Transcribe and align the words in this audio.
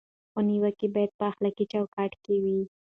خو 0.31 0.39
نیوکه 0.47 0.87
باید 0.93 1.11
په 1.19 1.23
اخلاقي 1.31 1.65
چوکاټ 1.71 2.11
کې 2.23 2.35
وي. 2.43 2.59